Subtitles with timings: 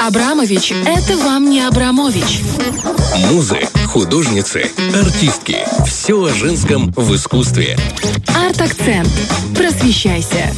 [0.00, 2.40] Абрамович– это вам не Абрамович.
[3.30, 5.58] Музы, художницы, артистки.
[5.86, 7.78] Все о женском в искусстве.
[8.34, 9.10] Арт-акцент.
[9.54, 10.54] Просвещайся.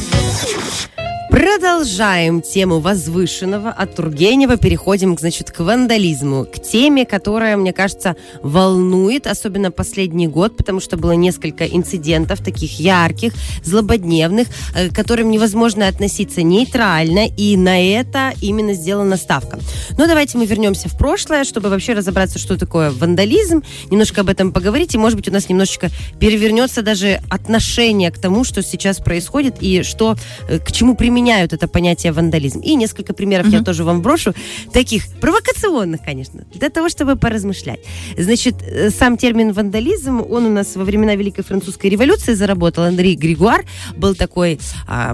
[1.63, 4.57] Продолжаем тему возвышенного от Тургенева.
[4.57, 6.43] Переходим, значит, к вандализму.
[6.43, 12.81] К теме, которая, мне кажется, волнует, особенно последний год, потому что было несколько инцидентов таких
[12.81, 13.31] ярких,
[13.63, 19.57] злободневных, э, к которым невозможно относиться нейтрально, и на это именно сделана ставка.
[19.97, 24.51] Но давайте мы вернемся в прошлое, чтобы вообще разобраться, что такое вандализм, немножко об этом
[24.51, 29.55] поговорить, и, может быть, у нас немножечко перевернется даже отношение к тому, что сейчас происходит,
[29.61, 30.17] и что,
[30.49, 32.59] э, к чему применяется это понятие вандализм.
[32.59, 33.55] И несколько примеров угу.
[33.55, 34.33] я тоже вам брошу,
[34.71, 37.79] таких провокационных, конечно, для того, чтобы поразмышлять.
[38.17, 42.83] Значит, э, сам термин вандализм, он у нас во времена Великой Французской революции заработал.
[42.83, 45.13] Андрей Григуар был такой а,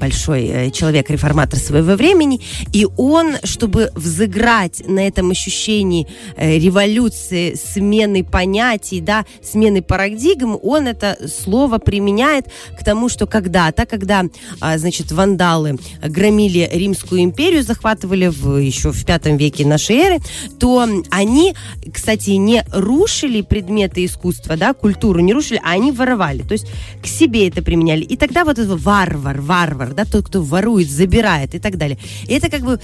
[0.00, 2.40] большой э, человек, реформатор своего времени,
[2.72, 10.86] и он, чтобы взыграть на этом ощущении э, революции, смены понятий, да, смены парадигм, он
[10.86, 12.46] это слово применяет
[12.78, 14.24] к тому, что когда-то, когда,
[14.60, 20.18] а, значит, вандализм вандалы громили Римскую империю, захватывали в, еще в пятом веке нашей эры,
[20.58, 21.54] то они,
[21.92, 26.42] кстати, не рушили предметы искусства, да, культуру не рушили, а они воровали.
[26.42, 26.66] То есть
[27.02, 28.02] к себе это применяли.
[28.02, 31.98] И тогда вот этот варвар, варвар, да, тот, кто ворует, забирает и так далее.
[32.26, 32.80] И это как бы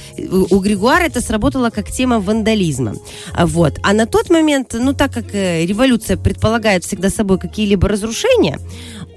[0.50, 2.94] у Григуара это сработало как тема вандализма.
[3.38, 3.78] Вот.
[3.82, 8.58] А на тот момент, ну так как э, революция предполагает всегда собой какие-либо разрушения,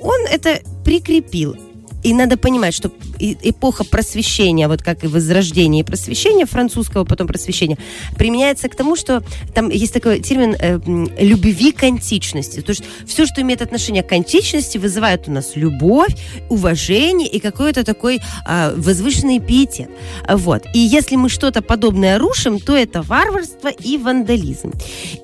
[0.01, 1.55] он это прикрепил.
[2.03, 7.77] И надо понимать, что эпоха просвещения, вот как и возрождение и просвещение французского, потом просвещения,
[8.17, 10.79] применяется к тому, что там есть такой термин э,
[11.19, 12.61] любви к античности.
[12.61, 16.15] То есть все, что имеет отношение к античности, вызывает у нас любовь,
[16.49, 19.89] уважение и какой-то такой э, возвышенный пиетет.
[20.27, 20.63] Вот.
[20.73, 24.71] И если мы что-то подобное рушим, то это варварство и вандализм.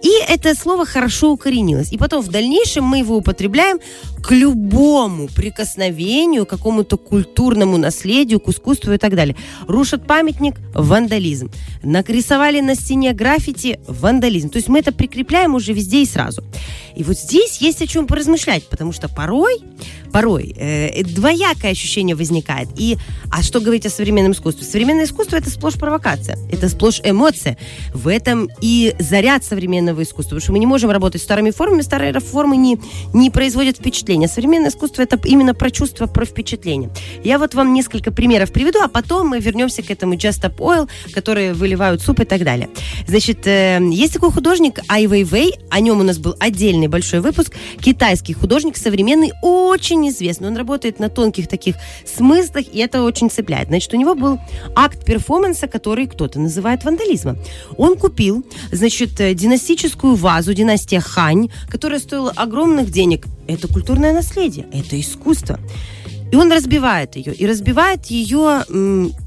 [0.02, 1.92] И это слово хорошо укоренилось.
[1.92, 3.80] И потом в дальнейшем мы его употребляем
[4.22, 9.36] к любому прикосновению, к какому-то культурному наследию, к искусству и так далее.
[9.68, 11.52] Рушат памятник– вандализм.
[11.84, 14.50] Нарисовали на стене граффити– вандализм.
[14.50, 16.44] То есть мы это прикрепляем уже везде и сразу.
[16.96, 19.58] И вот здесь есть о чем поразмышлять, потому что порой,
[20.12, 22.70] порой э, двоякое ощущение возникает.
[22.78, 22.98] И,
[23.32, 24.66] а что говорить о современном искусстве?
[24.66, 27.58] Современное искусство– это сплошь провокация, это сплошь эмоция.
[27.94, 31.82] В этом и заряд современного искусства, потому что мы не можем работать с старыми формами,
[31.82, 32.80] старые формы не,
[33.14, 34.28] не производят впечатления.
[34.30, 36.55] Современное искусство– это именно про чувство, про впечатление.
[37.24, 40.90] Я вот вам несколько примеров приведу, а потом мы вернемся к этому Just Up Oil,
[41.14, 42.70] которые выливают суп и так далее.
[43.08, 47.20] Значит, э, есть такой художник Ай Вэй о нем у нас был отдельный отдельный большой
[47.20, 47.54] выпуск.
[47.80, 50.48] Китайский художник, современный, очень известный.
[50.48, 53.68] Он работает на тонких таких смыслах, и это очень цепляет.
[53.68, 54.40] Значит, у него был
[54.76, 57.38] акт перформанса, который кто-то называет вандализмом.
[57.78, 63.26] Он купил, значит, э, династическую вазу, династия Хань, которая стоила огромных денег.
[63.48, 65.60] Это культурное наследие, это искусство.
[66.36, 67.34] И он разбивает ее.
[67.34, 68.66] И разбивает ее,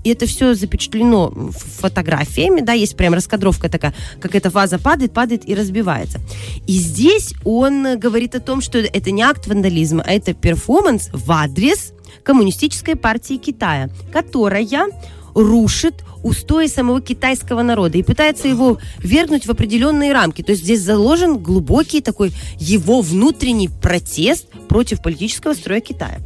[0.05, 1.33] и это все запечатлено
[1.81, 6.21] фотографиями, да, есть прям раскадровка такая, как эта ваза падает, падает и разбивается.
[6.67, 11.33] И здесь он говорит о том, что это не акт вандализма, а это перформанс в
[11.33, 14.89] адрес коммунистической партии Китая, которая
[15.35, 20.43] рушит устои самого китайского народа и пытается его вергнуть в определенные рамки.
[20.43, 26.19] То есть здесь заложен глубокий такой его внутренний протест против политического строя Китая.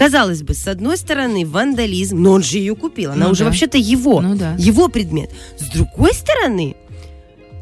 [0.00, 3.10] Казалось бы, с одной стороны, вандализм, но он же ее купил.
[3.10, 3.50] Она ну, уже да.
[3.50, 4.54] вообще-то его, ну, да.
[4.58, 5.30] его предмет.
[5.58, 6.74] С другой стороны,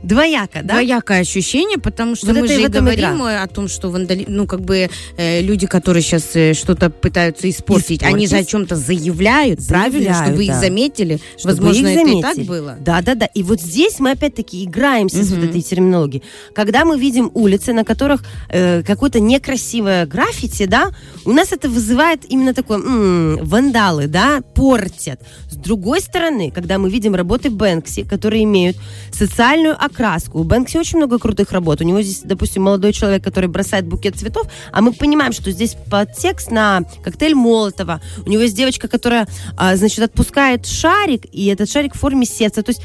[0.02, 0.74] Двояко, да?
[0.74, 3.42] Двоякое ощущение, потому что вот мы же и говорим игра.
[3.42, 4.24] о том, что вандали...
[4.28, 8.44] ну, как бы э, люди, которые сейчас э, что-то пытаются испортить, испортить, они же о
[8.44, 10.42] чем-то заявляют, заявляют правильно, чтобы да.
[10.42, 11.20] их заметили.
[11.36, 12.18] Чтобы Возможно, их заметили.
[12.18, 12.76] это и так было.
[12.80, 13.26] Да, да, да.
[13.26, 15.24] И вот здесь мы опять-таки играемся угу.
[15.24, 16.22] с вот этой терминологией.
[16.54, 20.90] Когда мы видим улицы, на которых э, какое-то некрасивое граффити, да,
[21.24, 25.20] у нас это вызывает именно такое м-м, вандалы, да, портят.
[25.50, 28.76] С другой стороны, когда мы видим работы Бэнкси, которые имеют
[29.12, 30.38] социальную окраску.
[30.38, 31.80] У Бэнкси очень много крутых работ.
[31.80, 35.76] У него здесь, допустим, молодой человек, который бросает букет цветов, а мы понимаем, что здесь
[35.90, 38.00] подтекст на коктейль Молотова.
[38.24, 39.26] У него есть девочка, которая,
[39.56, 42.62] а, значит, отпускает шарик, и этот шарик в форме сердца.
[42.62, 42.82] То есть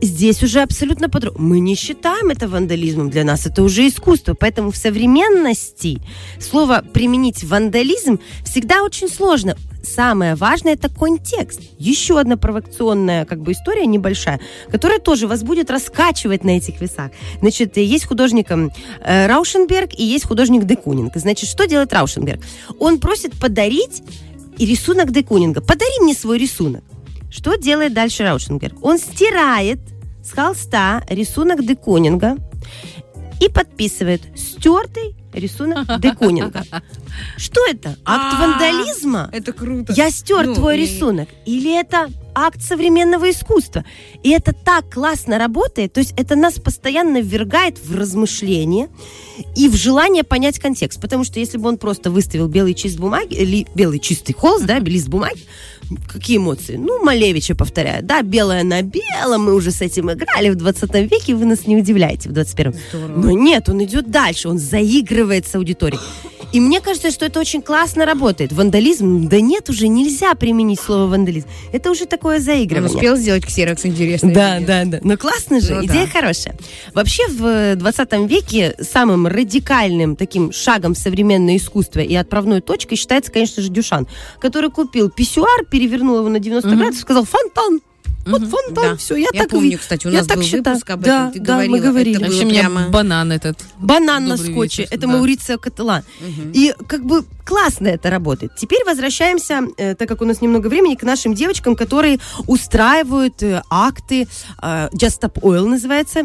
[0.00, 1.48] здесь уже абсолютно по-другому.
[1.48, 4.34] Мы не считаем это вандализмом для нас, это уже искусство.
[4.34, 6.00] Поэтому в современности
[6.40, 9.56] слово применить вандализм всегда очень сложно
[9.86, 11.60] самое важное это контекст.
[11.78, 14.40] Еще одна провокационная как бы история небольшая,
[14.70, 17.10] которая тоже вас будет раскачивать на этих весах.
[17.40, 21.16] Значит, есть художник э, Раушенберг и есть художник Декунинг.
[21.16, 22.40] Значит, что делает Раушенберг?
[22.78, 24.02] Он просит подарить
[24.58, 25.60] и рисунок Декунинга.
[25.60, 26.82] Подари мне свой рисунок.
[27.30, 28.74] Что делает дальше Раушингер?
[28.82, 29.78] Он стирает
[30.24, 32.36] с холста рисунок Декунинга
[33.40, 36.64] и подписывает стертый рисунок Декунинга.
[37.36, 37.96] Что это?
[38.04, 39.30] Акт а, вандализма?
[39.32, 39.92] Это круто.
[39.96, 41.28] Я стер ну, твой рисунок.
[41.44, 43.84] Или это акт современного искусства?
[44.22, 48.88] И это так классно работает, то есть это нас постоянно ввергает в размышления
[49.56, 51.00] и в желание понять контекст.
[51.00, 54.78] Потому что если бы он просто выставил белый чист бумаги, или белый чистый холст, да,
[54.78, 55.40] лист бумаги,
[56.08, 56.76] какие эмоции?
[56.76, 58.04] Ну, Малевича повторяю.
[58.04, 61.76] Да, белое на белом, мы уже с этим играли в 20 веке, вы нас не
[61.76, 63.20] удивляете в 21-м.
[63.20, 66.00] Но нет, он идет дальше, он заигрывает с аудиторией.
[66.56, 68.50] И мне кажется, что это очень классно работает.
[68.50, 71.46] Вандализм, да нет, уже нельзя применить слово вандализм.
[71.70, 72.88] Это уже такое заигрывание.
[72.88, 74.32] Он успел сделать ксерокс интересный.
[74.32, 75.00] Да, да, да.
[75.02, 76.18] Но классно же, ну, идея да.
[76.18, 76.56] хорошая.
[76.94, 83.62] Вообще в 20 веке самым радикальным таким шагом современное искусство и отправной точкой считается, конечно
[83.62, 84.08] же, Дюшан,
[84.40, 86.78] который купил писсуар, перевернул его на 90 угу.
[86.78, 87.80] градусов, сказал «фонтан».
[88.26, 88.96] Вот угу, фонтан, да.
[88.96, 89.16] все.
[89.16, 90.64] Я, я так помню, кстати, у нас был считаю.
[90.64, 91.76] выпуск об да, этом, ты да, говорила.
[91.76, 92.16] мы говорили.
[92.16, 92.88] Это Вообще прямо...
[92.88, 93.58] банан этот.
[93.78, 94.82] Банан на скотче.
[94.82, 95.06] Вечер, это да.
[95.06, 96.02] Маурицио Каталан.
[96.20, 96.50] Угу.
[96.52, 98.52] И как бы классно это работает.
[98.56, 103.62] Теперь возвращаемся, э, так как у нас немного времени, к нашим девочкам, которые устраивают э,
[103.70, 104.26] акты.
[104.60, 106.24] Э, Just Stop Oil называется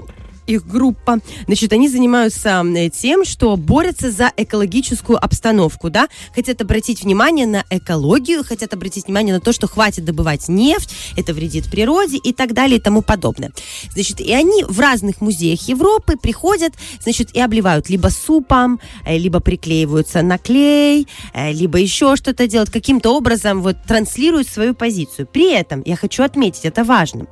[0.52, 1.20] их группа.
[1.48, 2.64] Значит, они занимаются
[2.94, 9.34] тем, что борются за экологическую обстановку, да, хотят обратить внимание на экологию, хотят обратить внимание
[9.34, 13.52] на то, что хватит добывать нефть, это вредит природе и так далее и тому подобное.
[13.94, 19.40] Значит, и они в разных музеях Европы приходят, значит, и обливают либо супом, э, либо
[19.40, 25.28] приклеиваются на клей, э, либо еще что-то делают, каким-то образом вот транслируют свою позицию.
[25.28, 27.28] При этом, я хочу отметить, это важно,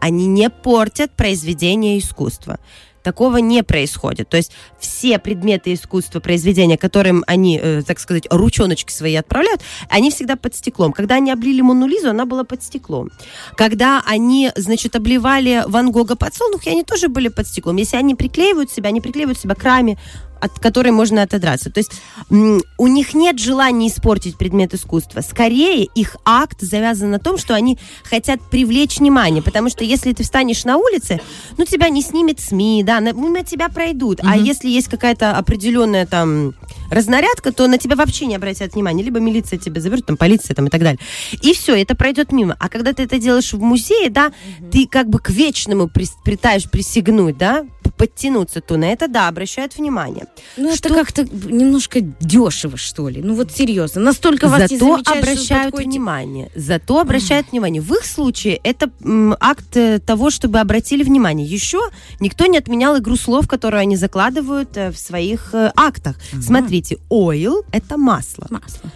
[0.00, 2.58] они не портят произведение искусства.
[3.02, 4.28] Такого не происходит.
[4.28, 10.10] То есть все предметы искусства, произведения, которым они, э, так сказать, ручоночки свои отправляют, они
[10.10, 10.92] всегда под стеклом.
[10.92, 13.10] Когда они облили Мону Лизу, она была под стеклом.
[13.56, 17.76] Когда они, значит, обливали Ван Гога подсолнухи, они тоже были под стеклом.
[17.76, 19.98] Если они приклеивают себя, они приклеивают себя к раме,
[20.40, 21.70] от которой можно отодраться.
[21.70, 21.92] То есть
[22.30, 25.20] у них нет желания испортить предмет искусства.
[25.20, 29.42] Скорее, их акт завязан на том, что они хотят привлечь внимание.
[29.42, 31.20] Потому что если ты встанешь на улице,
[31.58, 34.20] ну, тебя не снимет СМИ, да, на, на тебя пройдут.
[34.20, 34.28] Угу.
[34.28, 36.54] А если есть какая-то определенная там
[36.90, 39.02] разнарядка, то на тебя вообще не обратят внимания.
[39.02, 40.98] Либо милиция тебя заберет, там, полиция там и так далее.
[41.42, 42.56] И все, это пройдет мимо.
[42.58, 44.70] А когда ты это делаешь в музее, да, угу.
[44.70, 49.76] ты как бы к вечному при, притаешь присягнуть, да, подтянуться, то на это, да, обращают
[49.76, 50.26] внимание.
[50.56, 50.88] Ну, что...
[50.88, 53.22] это как-то немножко дешево, что ли.
[53.22, 54.00] Ну, вот серьезно.
[54.00, 56.50] Настолько вас Зато не обращают внимание.
[56.54, 57.50] Зато обращают mm.
[57.50, 57.82] внимание.
[57.82, 61.46] В их случае это м, акт э, того, чтобы обратили внимание.
[61.46, 61.80] Еще
[62.20, 66.16] никто не отменял игру слов, которую они закладывают э, в своих э, актах.
[66.16, 66.42] Mm-hmm.
[66.42, 68.46] Смотрите, oil– это масло.
[68.50, 68.90] Масло.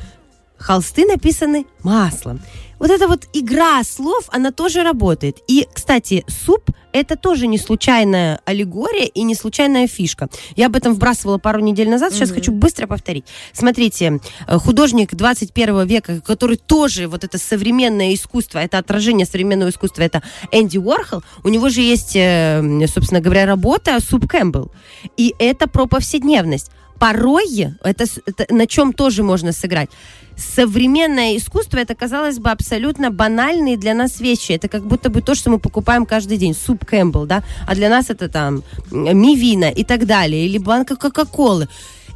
[0.58, 2.40] Холсты написаны маслом
[2.84, 5.38] вот эта вот игра слов, она тоже работает.
[5.48, 10.28] И, кстати, суп это тоже не случайная аллегория и не случайная фишка.
[10.54, 12.34] Я об этом вбрасывала пару недель назад, сейчас mm-hmm.
[12.34, 13.24] хочу быстро повторить.
[13.54, 20.02] Смотрите, э, художник 21 века, который тоже вот это современное искусство, это отражение современного искусства,
[20.02, 20.22] это
[20.52, 24.70] Энди Уорхол, у него же есть, э, собственно говоря, работа «Суп Кэмпбелл».
[25.16, 29.90] И это про повседневность порой это, это на чем тоже можно сыграть
[30.36, 34.52] современное искусство, это, казалось бы, абсолютно банальные для нас вещи.
[34.52, 36.54] Это как будто бы то, что мы покупаем каждый день.
[36.54, 37.42] Суп Кэмпбелл, да?
[37.66, 40.46] А для нас это там мивина и так далее.
[40.46, 41.68] Или банка Кока-Колы.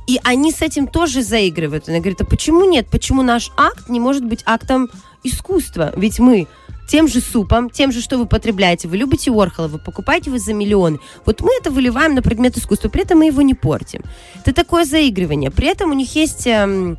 [0.07, 1.89] И они с этим тоже заигрывают.
[1.89, 2.89] Она говорит, а почему нет?
[2.91, 4.89] Почему наш акт не может быть актом
[5.23, 5.93] искусства?
[5.97, 6.47] Ведь мы
[6.89, 8.89] тем же супом, тем же, что вы потребляете.
[8.89, 10.99] Вы любите Уорхола, вы покупаете его за миллионы.
[11.27, 14.03] Вот мы это выливаем на предмет искусства, при этом мы его не портим.
[14.41, 15.51] Это такое заигрывание.
[15.51, 16.47] При этом у них есть...
[16.47, 16.99] Эм,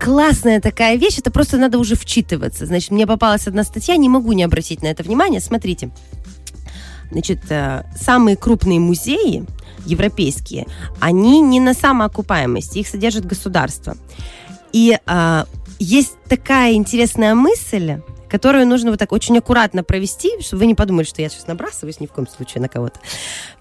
[0.00, 2.66] классная такая вещь, это просто надо уже вчитываться.
[2.66, 5.40] Значит, мне попалась одна статья, не могу не обратить на это внимание.
[5.40, 5.90] Смотрите,
[7.12, 9.46] значит, э, самые крупные музеи
[9.86, 10.66] европейские,
[10.98, 13.96] они не на самоокупаемости, их содержит государство.
[14.72, 15.46] И а,
[15.78, 18.00] есть такая интересная мысль,
[18.30, 22.00] которую нужно вот так очень аккуратно провести, чтобы вы не подумали, что я сейчас набрасываюсь
[22.00, 23.00] ни в коем случае на кого-то.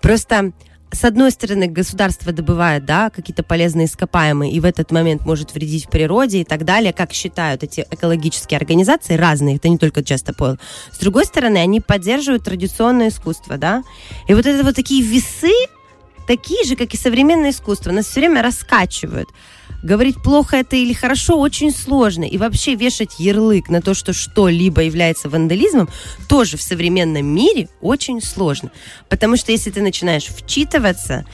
[0.02, 0.54] Просто
[0.92, 5.88] с одной стороны, государство добывает, да, какие-то полезные ископаемые, и в этот момент может вредить
[5.88, 10.60] природе и так далее, как считают эти экологические организации, разные, это не только Just Oil.
[10.92, 13.84] С другой стороны, они поддерживают традиционное искусство, да,
[14.28, 15.54] и вот это вот такие весы,
[16.26, 19.30] такие же, как и современное искусство, нас все время раскачивают.
[19.84, 22.24] Говорить плохо это или хорошо очень сложно.
[22.24, 25.90] И вообще вешать ярлык на то, что что-либо является вандализмом,
[26.28, 28.72] тоже в современном мире очень сложно.
[29.08, 31.26] Потому что если ты начинаешь вчитываться,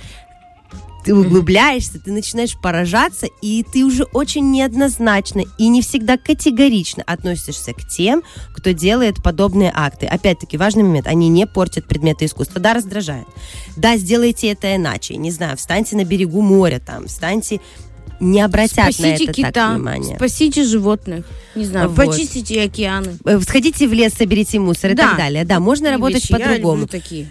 [1.05, 7.73] ты углубляешься, ты начинаешь поражаться, и ты уже очень неоднозначно и не всегда категорично относишься
[7.73, 8.23] к тем,
[8.55, 10.07] кто делает подобные акты.
[10.07, 12.59] Опять-таки, важный момент, они не портят предметы искусства.
[12.59, 13.27] Да, раздражает.
[13.77, 15.15] Да, сделайте это иначе.
[15.17, 17.61] Не знаю, встаньте на берегу моря там, встаньте
[18.19, 20.15] не обратят Спасите на это кита, так внимание.
[20.15, 21.25] Спасите животных.
[21.55, 21.95] Не знаю, вот.
[21.95, 23.17] почистите океаны.
[23.23, 25.09] Э, сходите в лес, соберите мусор и да.
[25.09, 25.45] так далее.
[25.45, 26.87] Да, можно и работать по-другому.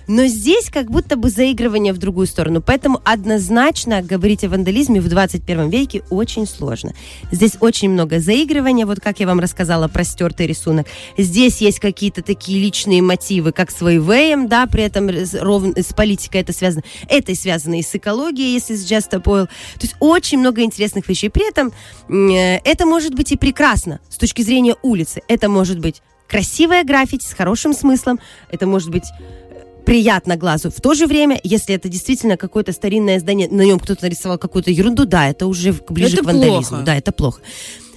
[0.06, 2.62] Но здесь как будто бы заигрывание в другую сторону.
[2.62, 6.94] Поэтому однозначно говорить о вандализме в 21 веке очень сложно.
[7.32, 10.86] Здесь очень много заигрывания, вот как я вам рассказала про стертый рисунок.
[11.18, 15.10] Здесь есть какие-то такие личные мотивы, как с вейвеем, да, при этом
[15.40, 16.82] ровно, с политикой это связано.
[17.08, 19.46] Это и связано и с экологией, если с Just Oil.
[19.46, 21.30] То есть очень много интересных вещей.
[21.30, 21.72] При этом
[22.08, 25.22] э, это может быть и прекрасно с точки зрения улицы.
[25.28, 28.18] Это может быть красивая граффити с хорошим смыслом,
[28.50, 30.70] это может быть э, приятно глазу.
[30.70, 34.70] В то же время, если это действительно какое-то старинное здание, на нем кто-то нарисовал какую-то
[34.70, 36.60] ерунду, да, это уже ближе это к вандализму.
[36.68, 36.84] Плохо.
[36.84, 37.40] Да, это плохо.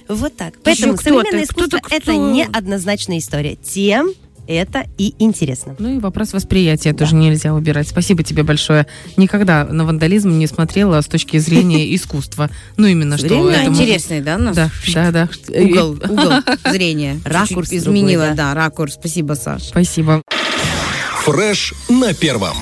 [0.08, 0.54] Вот так.
[0.62, 3.56] Поэтому Еще современное искусство кто это неоднозначная история.
[3.56, 4.12] Тем
[4.54, 5.76] это и интересно.
[5.78, 6.98] Ну и вопрос восприятия да.
[6.98, 7.88] тоже нельзя убирать.
[7.88, 8.86] Спасибо тебе большое.
[9.16, 12.50] Никогда на вандализм не смотрела с точки зрения искусства.
[12.76, 13.28] Ну именно что.
[13.28, 14.38] Время интересный, да?
[14.38, 15.28] Да, да, да.
[15.48, 16.32] Угол, угол
[16.70, 17.20] зрения.
[17.24, 18.94] Ракурс изменила, да, ракурс.
[18.94, 19.64] Спасибо, Саш.
[19.64, 20.22] Спасибо.
[21.24, 22.56] Фреш на первом.